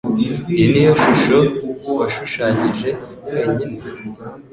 Iyi 0.55 0.65
niyo 0.71 0.93
shusho 1.03 1.37
washushanyije 1.99 2.89
wenyine? 3.31 3.79